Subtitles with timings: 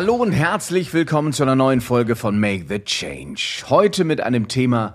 [0.00, 3.64] Hallo und herzlich willkommen zu einer neuen Folge von Make the Change.
[3.68, 4.94] Heute mit einem Thema,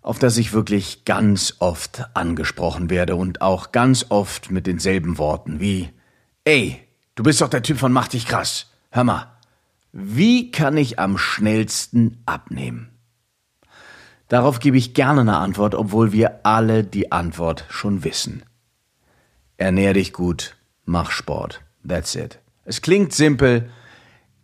[0.00, 5.58] auf das ich wirklich ganz oft angesprochen werde und auch ganz oft mit denselben Worten
[5.58, 5.90] wie,
[6.44, 6.80] ey,
[7.16, 8.70] du bist doch der Typ von Mach dich krass.
[8.92, 9.26] Hör mal,
[9.90, 12.90] wie kann ich am schnellsten abnehmen?
[14.28, 18.44] Darauf gebe ich gerne eine Antwort, obwohl wir alle die Antwort schon wissen.
[19.56, 21.60] Ernähr dich gut, mach Sport.
[21.84, 22.38] That's it.
[22.64, 23.68] Es klingt simpel,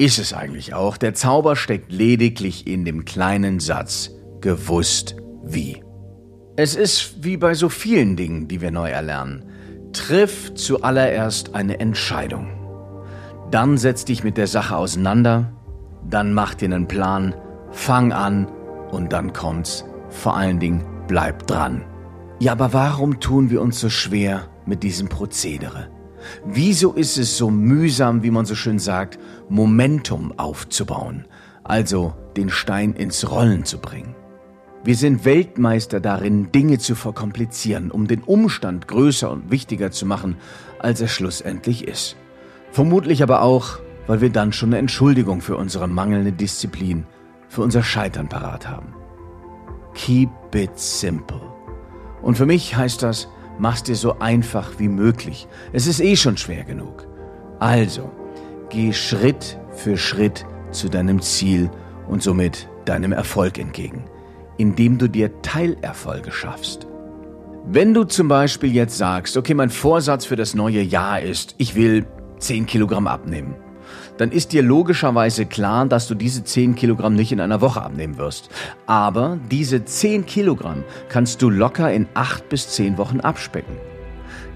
[0.04, 0.98] ist es eigentlich auch.
[0.98, 4.10] Der Zauber steckt lediglich in dem kleinen Satz
[4.42, 5.82] gewusst wie.
[6.56, 9.46] Es ist wie bei so vielen Dingen, die wir neu erlernen.
[9.94, 12.48] Triff zuallererst eine Entscheidung.
[13.50, 15.52] Dann setz dich mit der Sache auseinander,
[16.06, 17.34] dann mach dir einen Plan,
[17.70, 18.47] fang an
[18.91, 19.86] und dann kommt's.
[20.10, 21.82] Vor allen Dingen bleib dran.
[22.41, 25.88] Ja, aber warum tun wir uns so schwer mit diesem Prozedere?
[26.44, 31.27] Wieso ist es so mühsam, wie man so schön sagt, Momentum aufzubauen,
[31.62, 34.14] also den Stein ins Rollen zu bringen?
[34.84, 40.36] Wir sind Weltmeister darin, Dinge zu verkomplizieren, um den Umstand größer und wichtiger zu machen,
[40.78, 42.16] als er schlussendlich ist.
[42.70, 47.06] Vermutlich aber auch, weil wir dann schon eine Entschuldigung für unsere mangelnde Disziplin,
[47.48, 48.94] für unser Scheitern parat haben.
[49.94, 51.41] Keep it simple.
[52.20, 55.47] Und für mich heißt das, mach's dir so einfach wie möglich.
[55.72, 57.06] Es ist eh schon schwer genug.
[57.60, 58.10] Also,
[58.70, 61.70] geh Schritt für Schritt zu deinem Ziel
[62.08, 64.05] und somit deinem Erfolg entgegen,
[64.58, 66.86] indem du dir Teilerfolge schaffst.
[67.66, 71.75] Wenn du zum Beispiel jetzt sagst, okay, mein Vorsatz für das neue Jahr ist, ich
[71.75, 72.06] will
[72.38, 73.55] 10 Kilogramm abnehmen,
[74.16, 78.16] dann ist dir logischerweise klar, dass du diese 10 Kilogramm nicht in einer Woche abnehmen
[78.16, 78.48] wirst.
[78.86, 83.76] Aber diese 10 Kilogramm kannst du locker in 8 bis 10 Wochen abspecken.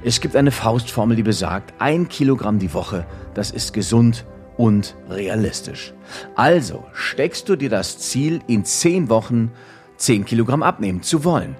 [0.04, 3.04] Es gibt eine Faustformel, die besagt, ein Kilogramm die Woche,
[3.34, 4.24] das ist gesund
[4.56, 5.92] und realistisch.
[6.36, 9.50] Also steckst du dir das Ziel, in 10 Wochen
[9.96, 11.56] 10 Kilogramm abnehmen zu wollen.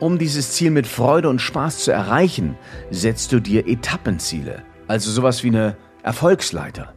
[0.00, 2.56] Um dieses Ziel mit Freude und Spaß zu erreichen,
[2.90, 6.94] setzt du dir Etappenziele, also sowas wie eine Erfolgsleiter.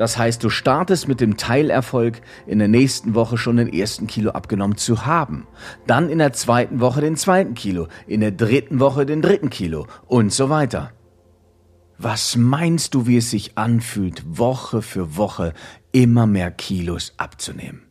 [0.00, 4.30] Das heißt, du startest mit dem Teilerfolg, in der nächsten Woche schon den ersten Kilo
[4.30, 5.46] abgenommen zu haben.
[5.86, 9.86] Dann in der zweiten Woche den zweiten Kilo, in der dritten Woche den dritten Kilo
[10.06, 10.92] und so weiter.
[11.98, 15.52] Was meinst du, wie es sich anfühlt, Woche für Woche
[15.92, 17.82] immer mehr Kilos abzunehmen?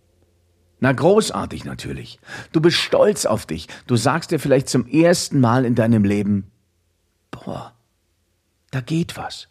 [0.80, 2.20] Na, großartig natürlich.
[2.52, 3.68] Du bist stolz auf dich.
[3.86, 6.50] Du sagst dir vielleicht zum ersten Mal in deinem Leben,
[7.30, 7.76] boah,
[8.72, 9.48] da geht was.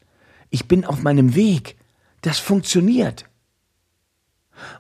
[0.51, 1.78] Ich bin auf meinem Weg.
[2.23, 3.27] Das funktioniert.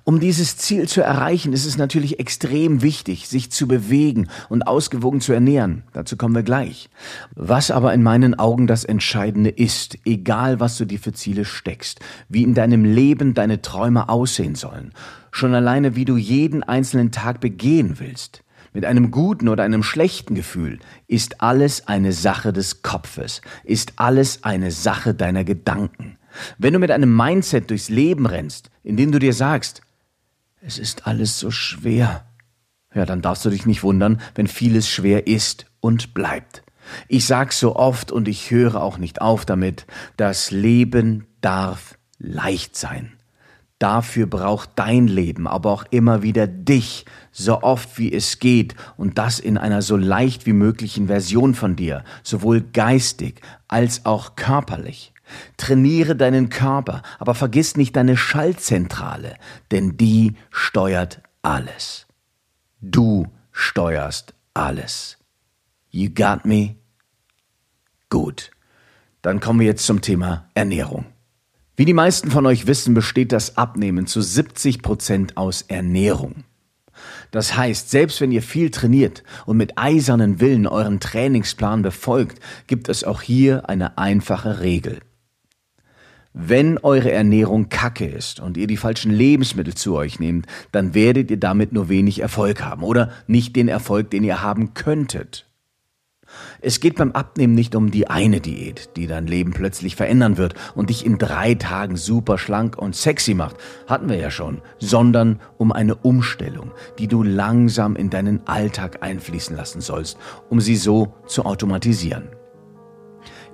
[0.04, 5.20] Um dieses Ziel zu erreichen, ist es natürlich extrem wichtig, sich zu bewegen und ausgewogen
[5.20, 5.84] zu ernähren.
[5.92, 6.88] Dazu kommen wir gleich.
[7.34, 12.00] Was aber in meinen Augen das Entscheidende ist, egal was du dir für Ziele steckst,
[12.28, 14.92] wie in deinem Leben deine Träume aussehen sollen,
[15.30, 18.42] schon alleine wie du jeden einzelnen Tag begehen willst,
[18.72, 24.44] mit einem guten oder einem schlechten Gefühl, ist alles eine Sache des Kopfes, ist alles
[24.44, 26.18] eine Sache deiner Gedanken.
[26.58, 29.82] Wenn du mit einem Mindset durchs Leben rennst, in dem du dir sagst,
[30.60, 32.24] es ist alles so schwer,
[32.94, 36.62] ja, dann darfst du dich nicht wundern, wenn vieles schwer ist und bleibt.
[37.06, 39.86] Ich sag's so oft und ich höre auch nicht auf damit,
[40.16, 43.17] das Leben darf leicht sein.
[43.78, 49.18] Dafür braucht dein Leben aber auch immer wieder dich, so oft wie es geht, und
[49.18, 55.12] das in einer so leicht wie möglichen Version von dir, sowohl geistig als auch körperlich.
[55.58, 59.36] Trainiere deinen Körper, aber vergiss nicht deine Schaltzentrale,
[59.70, 62.06] denn die steuert alles.
[62.80, 65.18] Du steuerst alles.
[65.90, 66.76] You got me?
[68.08, 68.50] Gut.
[69.22, 71.06] Dann kommen wir jetzt zum Thema Ernährung.
[71.78, 76.42] Wie die meisten von euch wissen, besteht das Abnehmen zu 70 Prozent aus Ernährung.
[77.30, 82.88] Das heißt, selbst wenn ihr viel trainiert und mit eisernen Willen euren Trainingsplan befolgt, gibt
[82.88, 84.98] es auch hier eine einfache Regel.
[86.32, 91.30] Wenn eure Ernährung kacke ist und ihr die falschen Lebensmittel zu euch nehmt, dann werdet
[91.30, 95.47] ihr damit nur wenig Erfolg haben oder nicht den Erfolg, den ihr haben könntet.
[96.60, 100.54] Es geht beim Abnehmen nicht um die eine Diät, die dein Leben plötzlich verändern wird
[100.74, 105.40] und dich in drei Tagen super schlank und sexy macht, hatten wir ja schon, sondern
[105.56, 111.14] um eine Umstellung, die du langsam in deinen Alltag einfließen lassen sollst, um sie so
[111.26, 112.28] zu automatisieren.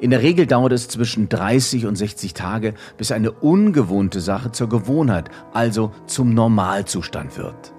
[0.00, 4.68] In der Regel dauert es zwischen 30 und 60 Tage, bis eine ungewohnte Sache zur
[4.68, 7.72] Gewohnheit, also zum Normalzustand wird.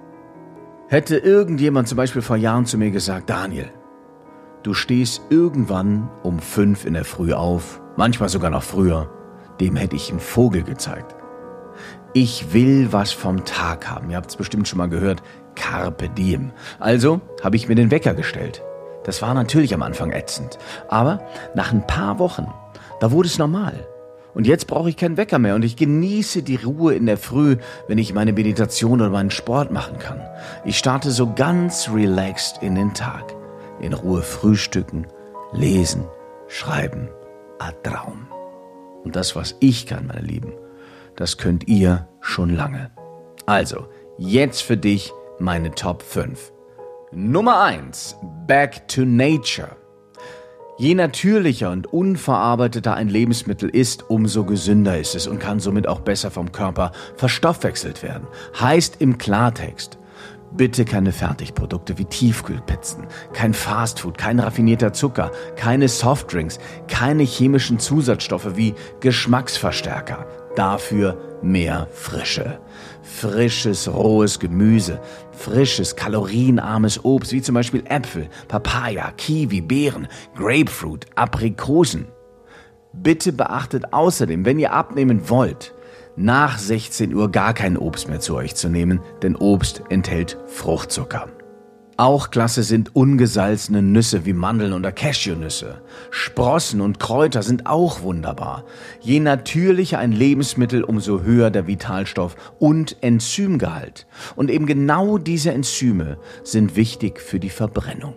[0.88, 3.70] Hätte irgendjemand zum Beispiel vor Jahren zu mir gesagt, Daniel,
[4.66, 9.08] du stehst irgendwann um fünf in der Früh auf, manchmal sogar noch früher,
[9.60, 11.14] dem hätte ich einen Vogel gezeigt.
[12.14, 14.10] Ich will was vom Tag haben.
[14.10, 15.22] Ihr habt es bestimmt schon mal gehört.
[15.54, 16.50] Carpe diem.
[16.80, 18.62] Also habe ich mir den Wecker gestellt.
[19.04, 20.58] Das war natürlich am Anfang ätzend.
[20.88, 21.22] Aber
[21.54, 22.48] nach ein paar Wochen,
[22.98, 23.86] da wurde es normal.
[24.34, 27.56] Und jetzt brauche ich keinen Wecker mehr und ich genieße die Ruhe in der Früh,
[27.86, 30.20] wenn ich meine Meditation oder meinen Sport machen kann.
[30.64, 33.35] Ich starte so ganz relaxed in den Tag.
[33.80, 35.06] In Ruhe frühstücken,
[35.52, 36.04] lesen,
[36.48, 37.08] schreiben.
[37.58, 38.26] A Traum.
[39.02, 40.52] Und das, was ich kann, meine Lieben,
[41.16, 42.90] das könnt ihr schon lange.
[43.46, 43.86] Also,
[44.18, 46.52] jetzt für dich meine Top 5.
[47.12, 48.16] Nummer 1.
[48.46, 49.76] Back to Nature.
[50.78, 56.00] Je natürlicher und unverarbeiteter ein Lebensmittel ist, umso gesünder ist es und kann somit auch
[56.00, 58.26] besser vom Körper verstoffwechselt werden.
[58.60, 59.98] Heißt im Klartext,
[60.52, 66.58] bitte keine Fertigprodukte wie Tiefkühlpizzen, kein Fastfood, kein raffinierter Zucker, keine Softdrinks,
[66.88, 70.26] keine chemischen Zusatzstoffe wie Geschmacksverstärker.
[70.56, 72.60] Dafür mehr Frische.
[73.02, 75.00] Frisches, rohes Gemüse,
[75.32, 82.06] frisches, kalorienarmes Obst wie zum Beispiel Äpfel, Papaya, Kiwi, Beeren, Grapefruit, Aprikosen.
[82.92, 85.74] Bitte beachtet außerdem, wenn ihr abnehmen wollt,
[86.16, 91.28] nach 16 Uhr gar kein Obst mehr zu euch zu nehmen, denn Obst enthält Fruchtzucker.
[91.98, 95.80] Auch klasse sind ungesalzene Nüsse wie Mandeln oder Cashewnüsse.
[96.10, 98.64] Sprossen und Kräuter sind auch wunderbar.
[99.00, 104.06] Je natürlicher ein Lebensmittel, umso höher der Vitalstoff und Enzymgehalt.
[104.36, 108.14] Und eben genau diese Enzyme sind wichtig für die Verbrennung.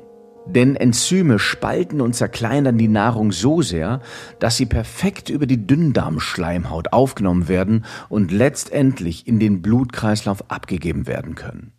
[0.56, 4.02] Denn Enzyme spalten und zerkleinern die Nahrung so sehr,
[4.40, 11.36] dass sie perfekt über die Dünndarmschleimhaut aufgenommen werden und letztendlich in den Blutkreislauf abgegeben werden
[11.36, 11.74] können.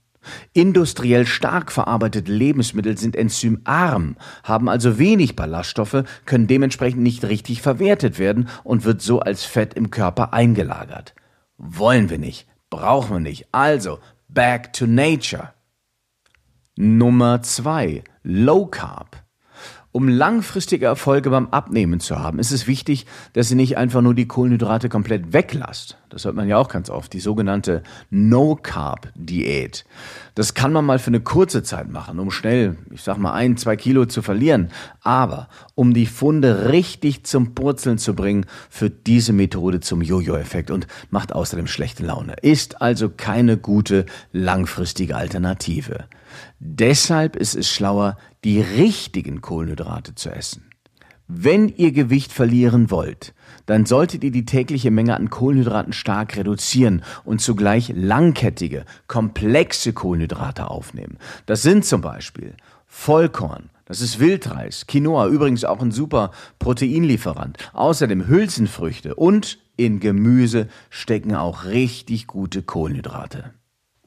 [0.53, 8.19] Industriell stark verarbeitete Lebensmittel sind enzymarm, haben also wenig Ballaststoffe, können dementsprechend nicht richtig verwertet
[8.19, 11.15] werden und wird so als Fett im Körper eingelagert.
[11.57, 13.49] Wollen wir nicht, brauchen wir nicht.
[13.53, 15.53] Also, back to nature.
[16.77, 19.23] Nummer zwei: Low Carb.
[19.93, 24.15] Um langfristige Erfolge beim Abnehmen zu haben, ist es wichtig, dass ihr nicht einfach nur
[24.15, 26.00] die Kohlenhydrate komplett weglasst.
[26.11, 29.85] Das hört man ja auch ganz oft, die sogenannte No-Carb-Diät.
[30.35, 33.57] Das kann man mal für eine kurze Zeit machen, um schnell, ich sag mal, ein,
[33.57, 34.71] zwei Kilo zu verlieren.
[35.03, 40.89] Aber um die Funde richtig zum Purzeln zu bringen, führt diese Methode zum Jojo-Effekt und
[41.11, 42.35] macht außerdem schlechte Laune.
[42.43, 46.07] Ist also keine gute langfristige Alternative.
[46.59, 50.70] Deshalb ist es schlauer, die richtigen Kohlenhydrate zu essen.
[51.33, 53.35] Wenn ihr Gewicht verlieren wollt,
[53.67, 60.69] dann solltet ihr die tägliche Menge an Kohlenhydraten stark reduzieren und zugleich langkettige, komplexe Kohlenhydrate
[60.69, 61.19] aufnehmen.
[61.47, 62.55] Das sind zum Beispiel
[62.85, 67.59] Vollkorn, das ist Wildreis, Quinoa, übrigens auch ein super Proteinlieferant.
[67.75, 73.55] Außerdem Hülsenfrüchte und in Gemüse stecken auch richtig gute Kohlenhydrate.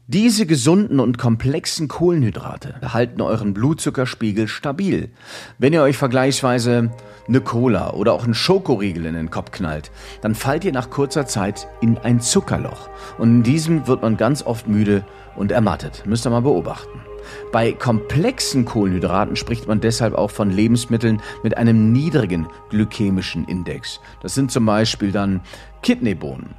[0.08, 5.12] Diese gesunden und komplexen Kohlenhydrate halten euren Blutzuckerspiegel stabil.
[5.60, 6.92] Wenn ihr euch vergleichsweise
[7.28, 11.26] eine Cola oder auch einen Schokoriegel in den Kopf knallt, dann fallt ihr nach kurzer
[11.26, 12.90] Zeit in ein Zuckerloch.
[13.18, 15.04] Und in diesem wird man ganz oft müde
[15.36, 16.04] und ermattet.
[16.06, 17.00] Müsst ihr mal beobachten.
[17.52, 24.00] Bei komplexen Kohlenhydraten spricht man deshalb auch von Lebensmitteln mit einem niedrigen glykämischen Index.
[24.22, 25.42] Das sind zum Beispiel dann
[25.82, 26.56] Kidneybohnen,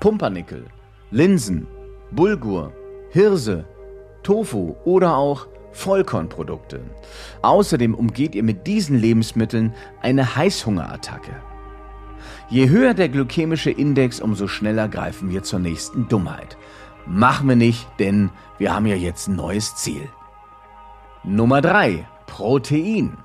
[0.00, 0.66] Pumpernickel,
[1.10, 1.66] Linsen,
[2.10, 2.72] Bulgur,
[3.10, 3.64] Hirse,
[4.22, 6.80] Tofu oder auch Vollkornprodukte.
[7.42, 11.32] Außerdem umgeht ihr mit diesen Lebensmitteln eine Heißhungerattacke.
[12.48, 16.56] Je höher der glykämische Index, umso schneller greifen wir zur nächsten Dummheit.
[17.06, 20.08] Machen wir nicht, denn wir haben ja jetzt ein neues Ziel.
[21.24, 22.06] Nummer 3.
[22.26, 23.16] Protein.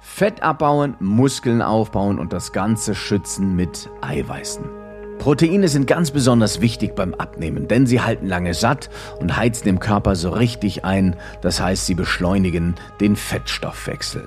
[0.00, 4.81] Fett abbauen, Muskeln aufbauen und das Ganze schützen mit Eiweißen.
[5.22, 9.78] Proteine sind ganz besonders wichtig beim Abnehmen, denn sie halten lange satt und heizen im
[9.78, 14.26] Körper so richtig ein, das heißt sie beschleunigen den Fettstoffwechsel.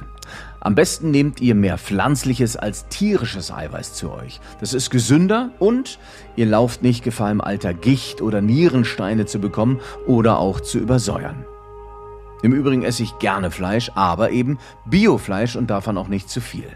[0.61, 4.39] Am besten nehmt ihr mehr pflanzliches als tierisches Eiweiß zu euch.
[4.61, 5.99] Das ist gesünder und
[6.37, 11.43] ihr lauft nicht Gefahr im Alter Gicht oder Nierensteine zu bekommen oder auch zu übersäuern.
[12.41, 16.69] Im Übrigen esse ich gerne Fleisch, aber eben Biofleisch und davon auch nicht zu viel.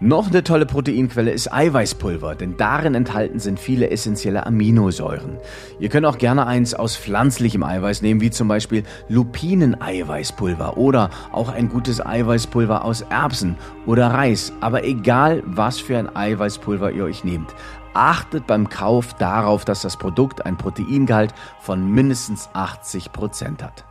[0.00, 5.38] Noch eine tolle Proteinquelle ist Eiweißpulver, denn darin enthalten sind viele essentielle Aminosäuren.
[5.80, 11.48] Ihr könnt auch gerne eins aus pflanzlichem Eiweiß nehmen, wie zum Beispiel Lupineneiweißpulver oder auch
[11.48, 14.52] ein gutes Eiweißpulver aus Erbsen oder Reis.
[14.60, 17.52] Aber egal, was für ein Eiweißpulver ihr euch nehmt,
[17.92, 23.87] achtet beim Kauf darauf, dass das Produkt ein Proteingehalt von mindestens 80 Prozent hat.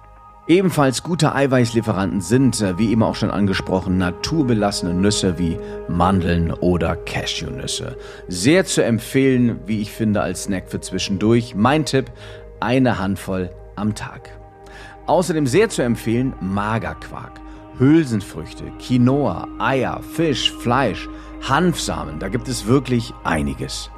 [0.47, 6.95] Ebenfalls gute Eiweißlieferanten sind, äh, wie eben auch schon angesprochen, naturbelassene Nüsse wie Mandeln oder
[6.95, 7.97] Cashewnüsse.
[8.29, 11.53] Sehr zu empfehlen, wie ich finde, als Snack für zwischendurch.
[11.53, 12.11] Mein Tipp,
[12.61, 14.29] eine Handvoll am Tag.
[15.05, 17.41] Außerdem sehr zu empfehlen Magerquark,
[17.77, 21.09] Hülsenfrüchte, Quinoa, Eier, Fisch, Fleisch,
[21.41, 22.19] Hanfsamen.
[22.19, 23.91] Da gibt es wirklich einiges.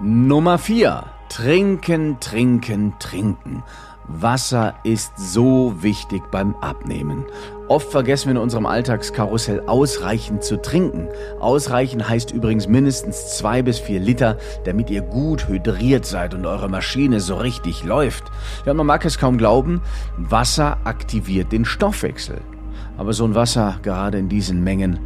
[0.00, 1.04] Nummer 4.
[1.28, 3.62] Trinken, trinken, trinken.
[4.06, 7.24] Wasser ist so wichtig beim Abnehmen.
[7.68, 11.08] Oft vergessen wir in unserem Alltagskarussell ausreichend zu trinken.
[11.40, 16.68] Ausreichend heißt übrigens mindestens zwei bis vier Liter, damit ihr gut hydriert seid und eure
[16.68, 18.24] Maschine so richtig läuft.
[18.66, 19.80] Ja, man mag es kaum glauben,
[20.18, 22.42] Wasser aktiviert den Stoffwechsel.
[22.98, 24.98] Aber so ein Wasser, gerade in diesen Mengen,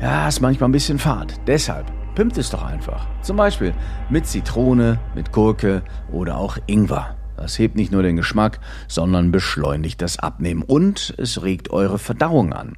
[0.00, 1.34] ja, ist manchmal ein bisschen fad.
[1.46, 3.06] Deshalb pimmt es doch einfach.
[3.20, 3.74] Zum Beispiel
[4.08, 7.17] mit Zitrone, mit Gurke oder auch Ingwer.
[7.38, 12.52] Das hebt nicht nur den Geschmack, sondern beschleunigt das Abnehmen und es regt eure Verdauung
[12.52, 12.76] an.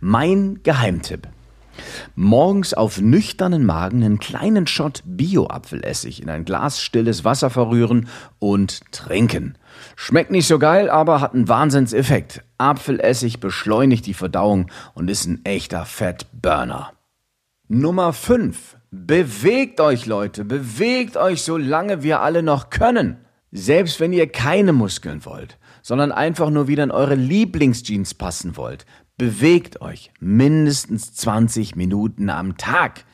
[0.00, 1.26] Mein Geheimtipp.
[2.14, 8.82] Morgens auf nüchternen Magen einen kleinen Shot Bio-Apfelessig in ein Glas stilles Wasser verrühren und
[8.92, 9.58] trinken.
[9.96, 12.42] Schmeckt nicht so geil, aber hat einen Wahnsinnseffekt.
[12.56, 16.92] Apfelessig beschleunigt die Verdauung und ist ein echter Fettburner.
[17.66, 18.76] Nummer 5.
[18.90, 20.44] Bewegt euch, Leute.
[20.44, 23.18] Bewegt euch, solange wir alle noch können.
[23.50, 28.84] Selbst wenn ihr keine Muskeln wollt, sondern einfach nur wieder in eure Lieblingsjeans passen wollt,
[29.16, 33.04] bewegt euch mindestens 20 Minuten am Tag.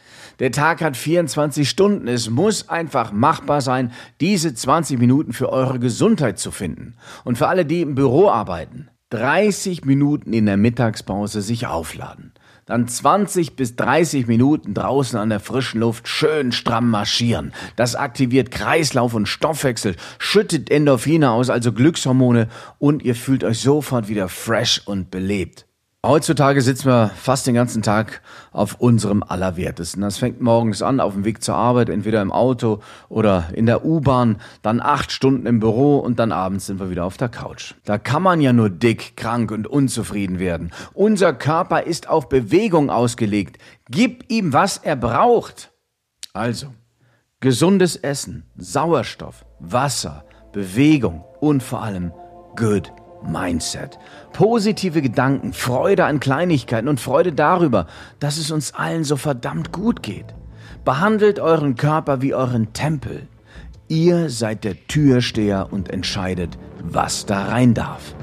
[0.40, 2.08] Der Tag hat 24 Stunden.
[2.08, 6.96] Es muss einfach machbar sein, diese 20 Minuten für eure Gesundheit zu finden.
[7.22, 12.32] Und für alle, die im Büro arbeiten, 30 Minuten in der Mittagspause sich aufladen
[12.66, 17.52] dann 20 bis 30 Minuten draußen an der frischen Luft schön stramm marschieren.
[17.76, 24.08] Das aktiviert Kreislauf und Stoffwechsel, schüttet Endorphine aus, also Glückshormone, und ihr fühlt euch sofort
[24.08, 25.66] wieder fresh und belebt.
[26.06, 28.20] Heutzutage sitzen wir fast den ganzen Tag
[28.52, 30.02] auf unserem Allerwertesten.
[30.02, 33.86] Das fängt morgens an, auf dem Weg zur Arbeit, entweder im Auto oder in der
[33.86, 37.72] U-Bahn, dann acht Stunden im Büro und dann abends sind wir wieder auf der Couch.
[37.86, 40.72] Da kann man ja nur dick, krank und unzufrieden werden.
[40.92, 43.56] Unser Körper ist auf Bewegung ausgelegt.
[43.88, 45.72] Gib ihm, was er braucht.
[46.34, 46.66] Also,
[47.40, 52.12] gesundes Essen, Sauerstoff, Wasser, Bewegung und vor allem
[52.56, 52.92] Good
[53.28, 53.98] Mindset.
[54.32, 57.86] Positive Gedanken, Freude an Kleinigkeiten und Freude darüber,
[58.20, 60.34] dass es uns allen so verdammt gut geht.
[60.84, 63.28] Behandelt euren Körper wie euren Tempel.
[63.88, 68.14] Ihr seid der Türsteher und entscheidet, was da rein darf.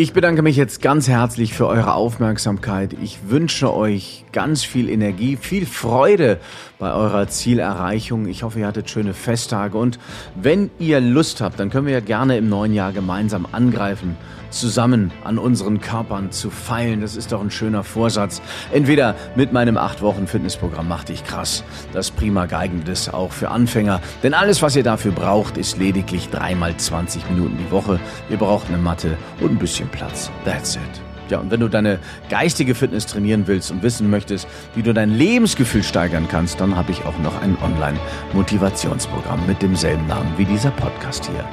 [0.00, 2.96] Ich bedanke mich jetzt ganz herzlich für eure Aufmerksamkeit.
[3.02, 6.40] Ich wünsche euch ganz viel Energie, viel Freude
[6.78, 8.26] bei eurer Zielerreichung.
[8.26, 9.98] Ich hoffe, ihr hattet schöne Festtage und
[10.34, 14.16] wenn ihr Lust habt, dann können wir ja gerne im neuen Jahr gemeinsam angreifen
[14.50, 17.00] zusammen an unseren Körpern zu feilen.
[17.00, 18.42] Das ist doch ein schöner Vorsatz.
[18.72, 24.00] Entweder mit meinem 8-Wochen-Fitnessprogramm Mach dich krass, das prima geeignet ist auch für Anfänger.
[24.22, 28.00] Denn alles, was ihr dafür braucht, ist lediglich dreimal 20 Minuten die Woche.
[28.28, 30.30] Ihr braucht eine Matte und ein bisschen Platz.
[30.44, 30.82] That's it.
[31.30, 35.10] Ja, und wenn du deine geistige Fitness trainieren willst und wissen möchtest, wie du dein
[35.10, 40.72] Lebensgefühl steigern kannst, dann habe ich auch noch ein Online-Motivationsprogramm mit demselben Namen wie dieser
[40.72, 41.44] Podcast hier.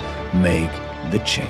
[0.41, 0.72] Make
[1.12, 1.48] The Change.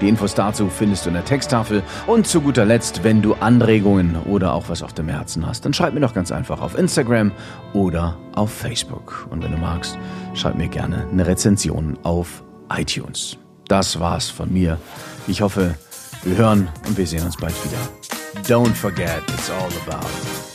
[0.00, 1.82] Die Infos dazu findest du in der Texttafel.
[2.06, 5.72] Und zu guter Letzt, wenn du Anregungen oder auch was auf dem Herzen hast, dann
[5.72, 7.32] schreib mir doch ganz einfach auf Instagram
[7.72, 9.26] oder auf Facebook.
[9.30, 9.96] Und wenn du magst,
[10.34, 12.42] schreib mir gerne eine Rezension auf
[12.76, 13.38] iTunes.
[13.68, 14.78] Das war's von mir.
[15.26, 15.76] Ich hoffe,
[16.24, 17.78] wir hören und wir sehen uns bald wieder.
[18.46, 20.47] Don't forget, it's all about